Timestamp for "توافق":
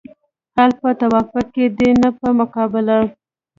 0.99-1.45